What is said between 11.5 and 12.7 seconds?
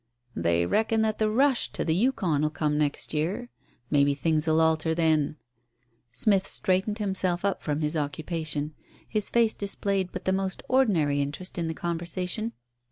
in the conversation.